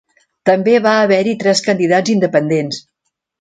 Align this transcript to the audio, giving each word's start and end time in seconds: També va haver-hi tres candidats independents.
També 0.49 0.71
va 0.85 0.93
haver-hi 1.01 1.35
tres 1.43 1.61
candidats 1.67 2.15
independents. 2.15 2.81